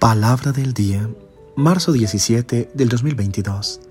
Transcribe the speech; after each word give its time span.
Palabra 0.00 0.52
del 0.52 0.72
día, 0.72 1.10
marzo 1.56 1.92
17 1.92 2.70
del 2.72 2.88
2022, 2.88 3.82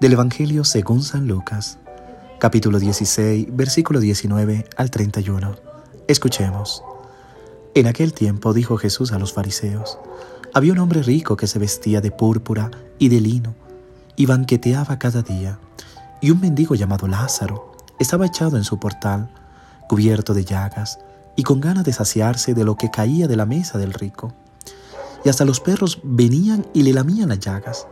del 0.00 0.14
Evangelio 0.14 0.64
según 0.64 1.04
San 1.04 1.28
Lucas, 1.28 1.78
capítulo 2.40 2.80
16, 2.80 3.46
versículo 3.52 4.00
19 4.00 4.64
al 4.76 4.90
31. 4.90 5.54
Escuchemos. 6.08 6.82
En 7.76 7.86
aquel 7.86 8.12
tiempo 8.12 8.54
dijo 8.54 8.76
Jesús 8.76 9.12
a 9.12 9.20
los 9.20 9.32
fariseos, 9.32 10.00
había 10.52 10.72
un 10.72 10.80
hombre 10.80 11.04
rico 11.04 11.36
que 11.36 11.46
se 11.46 11.60
vestía 11.60 12.00
de 12.00 12.10
púrpura 12.10 12.72
y 12.98 13.08
de 13.08 13.20
lino 13.20 13.54
y 14.16 14.26
banqueteaba 14.26 14.98
cada 14.98 15.22
día, 15.22 15.60
y 16.20 16.32
un 16.32 16.40
mendigo 16.40 16.74
llamado 16.74 17.06
Lázaro 17.06 17.70
estaba 18.00 18.26
echado 18.26 18.56
en 18.56 18.64
su 18.64 18.80
portal, 18.80 19.30
cubierto 19.88 20.34
de 20.34 20.44
llagas, 20.44 20.98
y 21.36 21.44
con 21.44 21.60
ganas 21.60 21.84
de 21.84 21.92
saciarse 21.92 22.52
de 22.52 22.64
lo 22.64 22.74
que 22.76 22.90
caía 22.90 23.28
de 23.28 23.36
la 23.36 23.46
mesa 23.46 23.78
del 23.78 23.92
rico 23.92 24.34
y 25.26 25.28
hasta 25.28 25.44
los 25.44 25.58
perros 25.58 25.98
venían 26.04 26.64
y 26.72 26.84
le 26.84 26.92
lamían 26.92 27.30
las 27.30 27.40
llagas. 27.40 27.88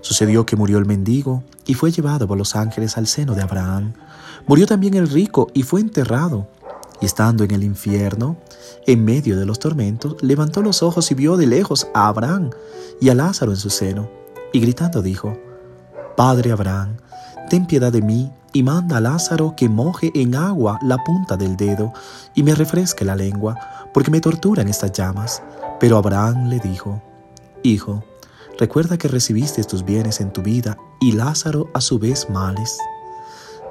Sucedió 0.00 0.46
que 0.46 0.56
murió 0.56 0.78
el 0.78 0.86
mendigo 0.86 1.44
y 1.66 1.74
fue 1.74 1.92
llevado 1.92 2.26
por 2.26 2.38
los 2.38 2.56
ángeles 2.56 2.96
al 2.96 3.06
seno 3.06 3.34
de 3.34 3.42
Abraham. 3.42 3.92
Murió 4.46 4.66
también 4.66 4.94
el 4.94 5.06
rico 5.06 5.48
y 5.52 5.62
fue 5.62 5.82
enterrado. 5.82 6.48
Y 7.02 7.04
estando 7.04 7.44
en 7.44 7.50
el 7.50 7.64
infierno, 7.64 8.38
en 8.86 9.04
medio 9.04 9.38
de 9.38 9.44
los 9.44 9.58
tormentos, 9.58 10.16
levantó 10.22 10.62
los 10.62 10.82
ojos 10.82 11.10
y 11.10 11.14
vio 11.14 11.36
de 11.36 11.46
lejos 11.46 11.86
a 11.92 12.08
Abraham 12.08 12.48
y 12.98 13.10
a 13.10 13.14
Lázaro 13.14 13.52
en 13.52 13.58
su 13.58 13.68
seno. 13.68 14.08
Y 14.54 14.60
gritando 14.60 15.02
dijo, 15.02 15.36
Padre 16.16 16.50
Abraham, 16.50 16.96
ten 17.50 17.66
piedad 17.66 17.92
de 17.92 18.00
mí 18.00 18.32
y 18.54 18.62
manda 18.62 18.96
a 18.96 19.00
Lázaro 19.02 19.52
que 19.54 19.68
moje 19.68 20.12
en 20.14 20.34
agua 20.34 20.78
la 20.82 20.96
punta 21.04 21.36
del 21.36 21.58
dedo 21.58 21.92
y 22.34 22.42
me 22.42 22.54
refresque 22.54 23.04
la 23.04 23.16
lengua, 23.16 23.54
porque 23.92 24.10
me 24.10 24.22
torturan 24.22 24.66
estas 24.66 24.92
llamas. 24.92 25.42
Pero 25.80 25.96
Abraham 25.96 26.48
le 26.48 26.60
dijo, 26.60 27.02
Hijo, 27.62 28.04
recuerda 28.58 28.98
que 28.98 29.08
recibiste 29.08 29.64
tus 29.64 29.84
bienes 29.84 30.20
en 30.20 30.30
tu 30.30 30.42
vida 30.42 30.76
y 31.00 31.12
Lázaro 31.12 31.68
a 31.74 31.80
su 31.80 31.98
vez 31.98 32.28
males. 32.28 32.78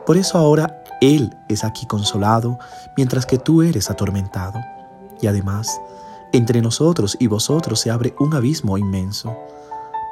Por 0.05 0.17
eso 0.17 0.39
ahora 0.39 0.83
él 1.01 1.37
es 1.47 1.63
aquí 1.63 1.85
consolado, 1.85 2.57
mientras 2.97 3.25
que 3.25 3.37
tú 3.37 3.61
eres 3.61 3.89
atormentado. 3.89 4.59
Y 5.21 5.27
además, 5.27 5.79
entre 6.33 6.61
nosotros 6.61 7.15
y 7.19 7.27
vosotros 7.27 7.79
se 7.79 7.91
abre 7.91 8.15
un 8.19 8.33
abismo 8.33 8.77
inmenso, 8.77 9.37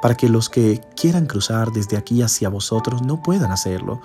para 0.00 0.14
que 0.14 0.28
los 0.28 0.48
que 0.48 0.80
quieran 0.94 1.26
cruzar 1.26 1.72
desde 1.72 1.96
aquí 1.96 2.22
hacia 2.22 2.48
vosotros 2.48 3.02
no 3.02 3.20
puedan 3.20 3.50
hacerlo, 3.50 4.00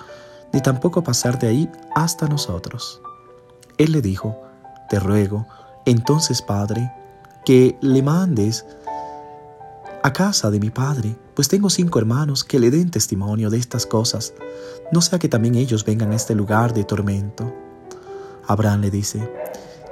ni 0.52 0.62
tampoco 0.62 1.04
pasar 1.04 1.38
de 1.38 1.48
ahí 1.48 1.72
hasta 1.94 2.28
nosotros. 2.28 3.02
Él 3.78 3.92
le 3.92 4.02
dijo, 4.02 4.36
Te 4.90 5.00
ruego, 5.00 5.46
entonces 5.86 6.42
Padre, 6.42 6.92
que 7.46 7.78
le 7.82 8.02
mandes 8.02 8.66
a 10.04 10.12
casa 10.12 10.52
de 10.52 10.60
mi 10.60 10.70
padre, 10.70 11.16
pues 11.34 11.48
tengo 11.48 11.70
cinco 11.70 12.00
hermanos 12.00 12.44
que 12.44 12.60
le 12.60 12.72
den 12.72 12.92
testimonio 12.92 13.50
de 13.50 13.58
estas 13.58 13.86
cosas, 13.86 14.34
no 14.92 15.02
sea 15.02 15.20
que 15.20 15.30
también 15.30 15.56
ellos 15.56 15.86
vengan 15.86 16.12
a 16.12 16.16
este 16.16 16.36
lugar 16.36 16.74
de 16.74 16.84
tormento. 16.84 17.54
Abraham 18.46 18.82
le 18.82 18.92
dice, 18.92 19.32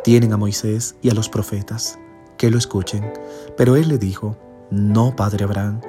tienen 0.03 0.33
a 0.33 0.37
Moisés 0.37 0.95
y 1.01 1.09
a 1.09 1.13
los 1.13 1.29
profetas, 1.29 1.97
que 2.37 2.51
lo 2.51 2.57
escuchen. 2.57 3.11
Pero 3.55 3.75
él 3.75 3.87
le 3.87 3.97
dijo, 3.97 4.37
no, 4.69 5.15
padre 5.15 5.45
Abraham, 5.45 5.81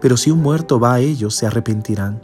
pero 0.00 0.16
si 0.16 0.30
un 0.30 0.42
muerto 0.42 0.78
va 0.78 0.94
a 0.94 1.00
ellos, 1.00 1.34
se 1.34 1.46
arrepentirán. 1.46 2.20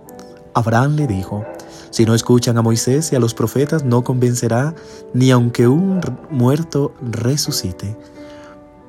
Abraham 0.55 0.97
le 0.97 1.07
dijo, 1.07 1.45
si 1.91 2.05
no 2.05 2.15
escuchan 2.15 2.59
a 2.59 2.63
Moisés 2.63 3.13
y 3.13 3.17
a 3.17 3.21
los 3.21 3.35
profetas, 3.35 3.85
no 3.85 4.05
convencerá 4.05 4.75
ni 5.15 5.31
aunque 5.31 5.67
un 5.67 6.01
muerto 6.31 6.95
resucite. 7.01 7.97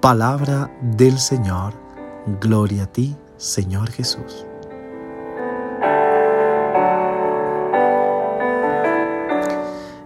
Palabra 0.02 0.76
del 0.82 1.20
Señor. 1.20 1.76
Gloria 2.42 2.86
a 2.86 2.86
ti, 2.88 3.16
Señor 3.38 3.92
Jesús. 3.92 4.48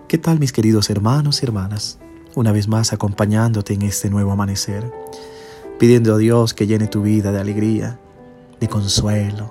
¿Qué 0.10 0.18
tal 0.18 0.38
mis 0.38 0.52
queridos 0.52 0.90
hermanos 0.90 1.42
y 1.42 1.46
hermanas? 1.46 1.98
Una 2.36 2.52
vez 2.52 2.68
más 2.68 2.92
acompañándote 2.92 3.74
en 3.74 3.84
este 3.84 4.10
nuevo 4.10 4.34
amanecer, 4.34 4.92
pidiendo 5.80 6.16
a 6.16 6.18
Dios 6.18 6.54
que 6.54 6.68
llene 6.68 6.88
tu 6.88 7.02
vida 7.02 7.32
de 7.32 7.40
alegría, 7.40 7.98
de 8.60 8.68
consuelo, 8.68 9.50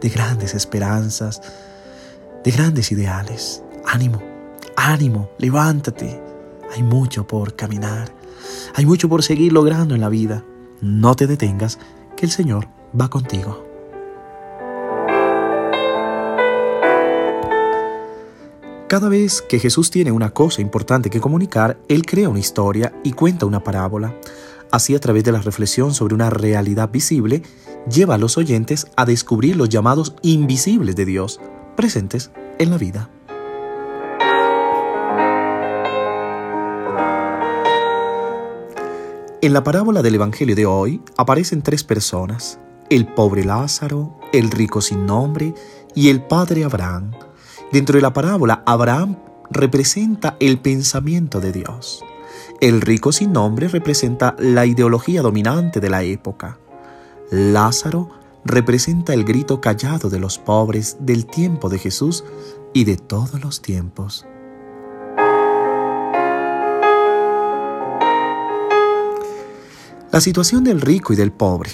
de 0.00 0.08
grandes 0.08 0.54
esperanzas, 0.54 1.40
de 2.42 2.50
grandes 2.50 2.90
ideales. 2.90 3.62
Ánimo, 3.84 4.20
ánimo, 4.74 5.30
levántate. 5.38 6.20
Hay 6.74 6.82
mucho 6.82 7.24
por 7.24 7.54
caminar 7.54 8.25
hay 8.74 8.86
mucho 8.86 9.08
por 9.08 9.22
seguir 9.22 9.52
logrando 9.52 9.94
en 9.94 10.00
la 10.00 10.08
vida. 10.08 10.44
No 10.80 11.14
te 11.14 11.26
detengas, 11.26 11.78
que 12.16 12.26
el 12.26 12.32
Señor 12.32 12.68
va 12.98 13.08
contigo. 13.08 13.64
Cada 18.88 19.08
vez 19.08 19.42
que 19.42 19.58
Jesús 19.58 19.90
tiene 19.90 20.12
una 20.12 20.30
cosa 20.30 20.62
importante 20.62 21.10
que 21.10 21.20
comunicar, 21.20 21.76
Él 21.88 22.06
crea 22.06 22.28
una 22.28 22.38
historia 22.38 22.94
y 23.02 23.12
cuenta 23.12 23.44
una 23.44 23.64
parábola. 23.64 24.14
Así, 24.70 24.94
a 24.94 25.00
través 25.00 25.24
de 25.24 25.32
la 25.32 25.40
reflexión 25.40 25.92
sobre 25.92 26.14
una 26.14 26.30
realidad 26.30 26.90
visible, 26.90 27.42
lleva 27.90 28.14
a 28.14 28.18
los 28.18 28.38
oyentes 28.38 28.86
a 28.96 29.04
descubrir 29.04 29.56
los 29.56 29.68
llamados 29.68 30.14
invisibles 30.22 30.94
de 30.94 31.04
Dios, 31.04 31.40
presentes 31.76 32.30
en 32.58 32.70
la 32.70 32.78
vida. 32.78 33.10
En 39.46 39.52
la 39.52 39.62
parábola 39.62 40.02
del 40.02 40.16
Evangelio 40.16 40.56
de 40.56 40.66
hoy 40.66 41.00
aparecen 41.16 41.62
tres 41.62 41.84
personas, 41.84 42.58
el 42.90 43.06
pobre 43.06 43.44
Lázaro, 43.44 44.18
el 44.32 44.50
rico 44.50 44.80
sin 44.80 45.06
nombre 45.06 45.54
y 45.94 46.08
el 46.08 46.20
padre 46.20 46.64
Abraham. 46.64 47.12
Dentro 47.70 47.94
de 47.94 48.02
la 48.02 48.12
parábola, 48.12 48.64
Abraham 48.66 49.18
representa 49.48 50.36
el 50.40 50.58
pensamiento 50.58 51.38
de 51.40 51.52
Dios. 51.52 52.04
El 52.60 52.80
rico 52.80 53.12
sin 53.12 53.32
nombre 53.32 53.68
representa 53.68 54.34
la 54.40 54.66
ideología 54.66 55.22
dominante 55.22 55.78
de 55.78 55.90
la 55.90 56.02
época. 56.02 56.58
Lázaro 57.30 58.10
representa 58.44 59.14
el 59.14 59.22
grito 59.22 59.60
callado 59.60 60.10
de 60.10 60.18
los 60.18 60.38
pobres 60.38 60.96
del 60.98 61.24
tiempo 61.24 61.68
de 61.68 61.78
Jesús 61.78 62.24
y 62.74 62.82
de 62.82 62.96
todos 62.96 63.40
los 63.40 63.62
tiempos. 63.62 64.26
La 70.16 70.22
situación 70.22 70.64
del 70.64 70.80
rico 70.80 71.12
y 71.12 71.16
del 71.16 71.30
pobre, 71.30 71.68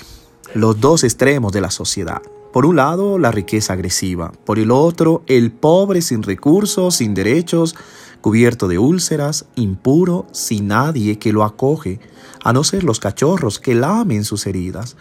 los 0.53 0.80
dos 0.80 1.04
extremos 1.04 1.53
de 1.53 1.60
la 1.60 1.70
sociedad. 1.70 2.20
Por 2.53 2.66
un 2.66 2.75
lado, 2.75 3.16
la 3.16 3.30
riqueza 3.30 3.75
agresiva, 3.75 4.32
por 4.44 4.58
el 4.58 4.72
otro, 4.72 5.22
el 5.28 5.53
pobre 5.53 6.03
sin 6.03 6.25
recursos, 6.25 6.97
sin 6.97 7.14
derechos, 7.14 7.76
cubierto 8.20 8.66
de 8.66 8.78
úlceras, 8.78 9.44
impuro, 9.54 10.26
sin 10.32 10.66
nadie 10.66 11.20
que 11.20 11.32
lo 11.32 11.44
acoge, 11.44 12.00
a 12.42 12.53
no 12.53 12.64
ser 12.64 12.82
los 12.82 12.98
cachorros 12.98 13.60
que 13.60 13.76
lamen 13.76 14.25
sus 14.25 14.44
heridas. 14.48 14.97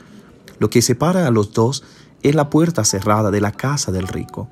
Lo 0.59 0.69
que 0.69 0.83
separa 0.83 1.25
a 1.25 1.31
los 1.31 1.51
dos 1.51 1.83
es 2.21 2.35
la 2.35 2.51
puerta 2.51 2.83
cerrada 2.83 3.31
de 3.31 3.41
la 3.41 3.53
casa 3.53 3.91
del 3.91 4.07
rico. 4.07 4.49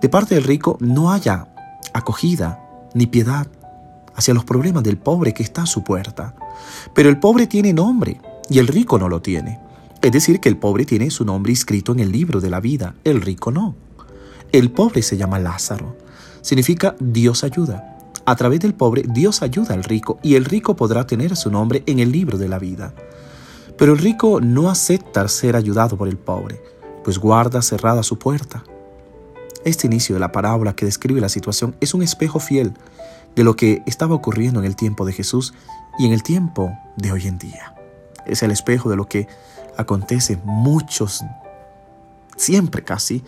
De 0.00 0.08
parte 0.08 0.36
del 0.36 0.44
rico 0.44 0.76
no 0.78 1.10
haya 1.10 1.48
acogida 1.92 2.60
ni 2.94 3.08
piedad 3.08 3.48
hacia 4.14 4.32
los 4.32 4.44
problemas 4.44 4.84
del 4.84 4.96
pobre 4.96 5.34
que 5.34 5.42
está 5.42 5.62
a 5.62 5.66
su 5.66 5.82
puerta. 5.82 6.36
Pero 6.94 7.08
el 7.08 7.18
pobre 7.18 7.46
tiene 7.46 7.72
nombre 7.72 8.20
y 8.48 8.58
el 8.58 8.66
rico 8.66 8.98
no 8.98 9.08
lo 9.08 9.22
tiene. 9.22 9.60
Es 10.02 10.12
decir, 10.12 10.40
que 10.40 10.48
el 10.48 10.56
pobre 10.56 10.84
tiene 10.84 11.10
su 11.10 11.24
nombre 11.24 11.52
inscrito 11.52 11.92
en 11.92 12.00
el 12.00 12.10
libro 12.10 12.40
de 12.40 12.50
la 12.50 12.60
vida, 12.60 12.94
el 13.04 13.20
rico 13.20 13.50
no. 13.50 13.76
El 14.50 14.70
pobre 14.70 15.02
se 15.02 15.16
llama 15.16 15.38
Lázaro. 15.38 15.96
Significa 16.40 16.96
Dios 16.98 17.44
ayuda. 17.44 17.98
A 18.24 18.36
través 18.36 18.60
del 18.60 18.74
pobre 18.74 19.04
Dios 19.06 19.42
ayuda 19.42 19.74
al 19.74 19.84
rico 19.84 20.18
y 20.22 20.34
el 20.34 20.44
rico 20.44 20.76
podrá 20.76 21.06
tener 21.06 21.36
su 21.36 21.50
nombre 21.50 21.82
en 21.86 21.98
el 21.98 22.12
libro 22.12 22.38
de 22.38 22.48
la 22.48 22.58
vida. 22.58 22.94
Pero 23.78 23.92
el 23.92 23.98
rico 23.98 24.40
no 24.40 24.70
acepta 24.70 25.26
ser 25.28 25.56
ayudado 25.56 25.96
por 25.96 26.08
el 26.08 26.18
pobre, 26.18 26.60
pues 27.04 27.18
guarda 27.18 27.62
cerrada 27.62 28.02
su 28.02 28.18
puerta. 28.18 28.64
Este 29.64 29.86
inicio 29.86 30.16
de 30.16 30.20
la 30.20 30.32
parábola 30.32 30.74
que 30.74 30.84
describe 30.84 31.20
la 31.20 31.28
situación 31.28 31.76
es 31.80 31.94
un 31.94 32.02
espejo 32.02 32.40
fiel 32.40 32.72
de 33.36 33.44
lo 33.44 33.54
que 33.54 33.82
estaba 33.86 34.14
ocurriendo 34.14 34.58
en 34.58 34.66
el 34.66 34.74
tiempo 34.74 35.06
de 35.06 35.12
Jesús 35.12 35.54
y 35.98 36.06
en 36.06 36.12
el 36.12 36.24
tiempo 36.24 36.76
de 36.96 37.12
hoy 37.12 37.28
en 37.28 37.38
día. 37.38 37.74
Es 38.26 38.42
el 38.42 38.50
espejo 38.50 38.90
de 38.90 38.96
lo 38.96 39.08
que 39.08 39.28
acontece 39.76 40.38
muchos, 40.44 41.24
siempre 42.36 42.82
casi, 42.82 43.22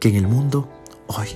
que 0.00 0.08
en 0.08 0.16
el 0.16 0.26
mundo 0.26 0.68
hoy. 1.06 1.28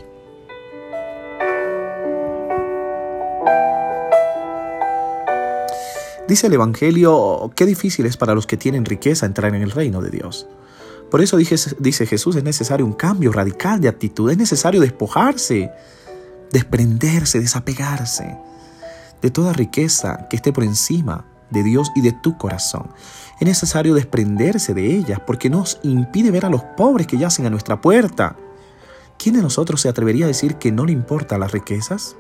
Dice 6.26 6.48
el 6.48 6.54
Evangelio, 6.54 7.52
qué 7.54 7.64
difícil 7.64 8.06
es 8.06 8.16
para 8.16 8.34
los 8.34 8.48
que 8.48 8.56
tienen 8.56 8.84
riqueza 8.84 9.26
entrar 9.26 9.54
en 9.54 9.62
el 9.62 9.70
reino 9.70 10.02
de 10.02 10.10
Dios. 10.10 10.48
Por 11.10 11.22
eso 11.22 11.36
dice 11.36 12.06
Jesús, 12.06 12.36
es 12.36 12.42
necesario 12.42 12.84
un 12.84 12.92
cambio 12.92 13.32
radical 13.32 13.80
de 13.80 13.88
actitud, 13.88 14.30
es 14.30 14.38
necesario 14.38 14.80
despojarse, 14.80 15.70
desprenderse, 16.50 17.40
desapegarse 17.40 18.36
de 19.22 19.30
toda 19.30 19.52
riqueza 19.52 20.26
que 20.28 20.36
esté 20.36 20.52
por 20.52 20.64
encima 20.64 21.24
de 21.50 21.62
Dios 21.62 21.90
y 21.94 22.00
de 22.00 22.12
tu 22.12 22.36
corazón. 22.36 22.88
Es 23.40 23.46
necesario 23.46 23.94
desprenderse 23.94 24.74
de 24.74 24.96
ellas 24.96 25.20
porque 25.26 25.50
nos 25.50 25.78
impide 25.82 26.30
ver 26.30 26.44
a 26.44 26.50
los 26.50 26.62
pobres 26.62 27.06
que 27.06 27.18
yacen 27.18 27.46
a 27.46 27.50
nuestra 27.50 27.80
puerta. 27.80 28.36
¿Quién 29.18 29.36
de 29.36 29.42
nosotros 29.42 29.80
se 29.80 29.88
atrevería 29.88 30.26
a 30.26 30.28
decir 30.28 30.56
que 30.56 30.72
no 30.72 30.84
le 30.84 30.92
importan 30.92 31.40
las 31.40 31.52
riquezas? 31.52 32.16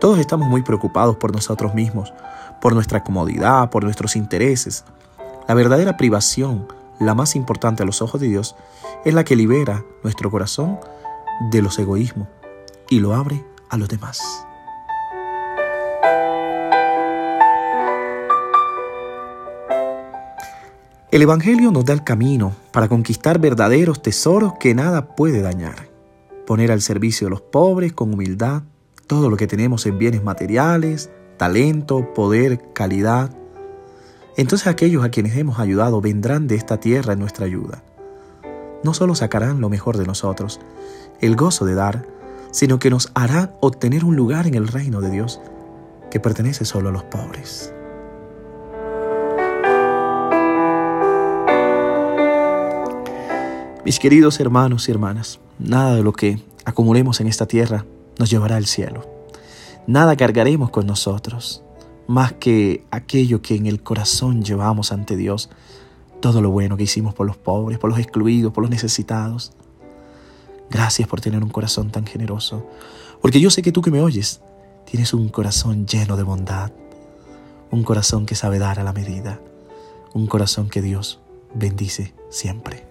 Todos 0.00 0.18
estamos 0.18 0.48
muy 0.48 0.62
preocupados 0.62 1.16
por 1.16 1.32
nosotros 1.32 1.74
mismos, 1.74 2.12
por 2.60 2.74
nuestra 2.74 3.02
comodidad, 3.02 3.70
por 3.70 3.82
nuestros 3.82 4.14
intereses. 4.14 4.84
La 5.48 5.54
verdadera 5.54 5.96
privación, 5.96 6.68
la 6.98 7.14
más 7.14 7.36
importante 7.36 7.82
a 7.82 7.86
los 7.86 8.02
ojos 8.02 8.20
de 8.20 8.28
Dios, 8.28 8.56
es 9.04 9.14
la 9.14 9.24
que 9.24 9.36
libera 9.36 9.84
nuestro 10.02 10.30
corazón 10.30 10.78
de 11.50 11.62
los 11.62 11.78
egoísmos 11.78 12.28
y 12.88 13.00
lo 13.00 13.14
abre 13.14 13.44
a 13.70 13.76
los 13.76 13.88
demás. 13.88 14.44
El 21.10 21.22
Evangelio 21.22 21.70
nos 21.72 21.86
da 21.86 21.94
el 21.94 22.04
camino 22.04 22.52
para 22.70 22.88
conquistar 22.88 23.38
verdaderos 23.38 24.02
tesoros 24.02 24.54
que 24.60 24.74
nada 24.74 25.16
puede 25.16 25.40
dañar. 25.40 25.88
Poner 26.46 26.70
al 26.70 26.82
servicio 26.82 27.26
de 27.26 27.30
los 27.30 27.40
pobres 27.40 27.94
con 27.94 28.12
humildad 28.12 28.62
todo 29.06 29.30
lo 29.30 29.38
que 29.38 29.46
tenemos 29.46 29.86
en 29.86 29.98
bienes 29.98 30.22
materiales, 30.22 31.10
talento, 31.38 32.12
poder, 32.12 32.72
calidad. 32.74 33.34
Entonces 34.38 34.68
aquellos 34.68 35.04
a 35.04 35.08
quienes 35.08 35.36
hemos 35.36 35.58
ayudado 35.58 36.00
vendrán 36.00 36.46
de 36.46 36.54
esta 36.54 36.78
tierra 36.78 37.14
en 37.14 37.18
nuestra 37.18 37.44
ayuda. 37.44 37.82
No 38.84 38.94
solo 38.94 39.16
sacarán 39.16 39.60
lo 39.60 39.68
mejor 39.68 39.96
de 39.96 40.06
nosotros, 40.06 40.60
el 41.20 41.34
gozo 41.34 41.66
de 41.66 41.74
dar, 41.74 42.06
sino 42.52 42.78
que 42.78 42.88
nos 42.88 43.10
harán 43.14 43.50
obtener 43.60 44.04
un 44.04 44.14
lugar 44.14 44.46
en 44.46 44.54
el 44.54 44.68
reino 44.68 45.00
de 45.00 45.10
Dios 45.10 45.40
que 46.08 46.20
pertenece 46.20 46.64
solo 46.64 46.90
a 46.90 46.92
los 46.92 47.02
pobres. 47.02 47.74
Mis 53.84 53.98
queridos 53.98 54.38
hermanos 54.38 54.88
y 54.88 54.92
hermanas, 54.92 55.40
nada 55.58 55.96
de 55.96 56.04
lo 56.04 56.12
que 56.12 56.40
acumulemos 56.64 57.20
en 57.20 57.26
esta 57.26 57.46
tierra 57.46 57.86
nos 58.20 58.30
llevará 58.30 58.54
al 58.54 58.66
cielo. 58.66 59.04
Nada 59.88 60.14
cargaremos 60.14 60.70
con 60.70 60.86
nosotros, 60.86 61.64
más 62.08 62.32
que 62.32 62.84
aquello 62.90 63.42
que 63.42 63.54
en 63.54 63.66
el 63.66 63.82
corazón 63.82 64.42
llevamos 64.42 64.92
ante 64.92 65.14
Dios, 65.14 65.50
todo 66.20 66.40
lo 66.40 66.50
bueno 66.50 66.76
que 66.76 66.84
hicimos 66.84 67.14
por 67.14 67.26
los 67.26 67.36
pobres, 67.36 67.78
por 67.78 67.90
los 67.90 67.98
excluidos, 67.98 68.52
por 68.52 68.62
los 68.62 68.70
necesitados. 68.70 69.52
Gracias 70.70 71.06
por 71.06 71.20
tener 71.20 71.44
un 71.44 71.50
corazón 71.50 71.90
tan 71.90 72.06
generoso, 72.06 72.66
porque 73.20 73.40
yo 73.40 73.50
sé 73.50 73.62
que 73.62 73.72
tú 73.72 73.82
que 73.82 73.90
me 73.90 74.00
oyes, 74.00 74.40
tienes 74.90 75.12
un 75.12 75.28
corazón 75.28 75.86
lleno 75.86 76.16
de 76.16 76.22
bondad, 76.22 76.72
un 77.70 77.84
corazón 77.84 78.24
que 78.24 78.34
sabe 78.34 78.58
dar 78.58 78.80
a 78.80 78.84
la 78.84 78.94
medida, 78.94 79.38
un 80.14 80.26
corazón 80.26 80.70
que 80.70 80.80
Dios 80.80 81.20
bendice 81.54 82.14
siempre. 82.30 82.87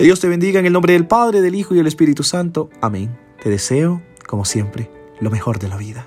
Que 0.00 0.04
Dios 0.04 0.18
te 0.18 0.28
bendiga 0.28 0.58
en 0.58 0.64
el 0.64 0.72
nombre 0.72 0.94
del 0.94 1.06
Padre, 1.06 1.42
del 1.42 1.54
Hijo 1.54 1.74
y 1.74 1.76
del 1.76 1.86
Espíritu 1.86 2.22
Santo. 2.22 2.70
Amén. 2.80 3.18
Te 3.42 3.50
deseo, 3.50 4.00
como 4.26 4.46
siempre, 4.46 4.90
lo 5.20 5.30
mejor 5.30 5.58
de 5.58 5.68
la 5.68 5.76
vida. 5.76 6.06